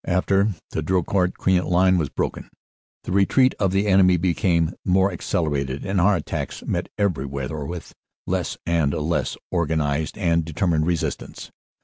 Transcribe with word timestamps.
After 0.07 0.55
the 0.71 0.81
Drocourt 0.81 1.37
Queant 1.37 1.67
Line 1.67 1.99
was 1.99 2.09
broken, 2.09 2.49
the 3.03 3.11
retreat 3.11 3.53
of 3.59 3.71
the 3.71 3.85
enemy 3.85 4.17
became 4.17 4.73
more 4.83 5.11
accelerated, 5.11 5.85
and 5.85 6.01
our 6.01 6.15
attacks 6.15 6.65
met 6.65 6.89
every 6.97 7.27
where 7.27 7.63
with 7.65 7.93
less 8.25 8.57
and 8.65 8.93
less 8.95 9.37
organized 9.51 10.17
and 10.17 10.43
determined 10.43 10.87
resistance. 10.87 11.51